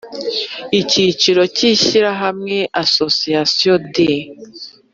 Icyicaro 0.79 1.43
cy 1.55 1.63
Ishyirahamwe 1.73 2.57
Association 2.83 3.77
des 3.95 4.19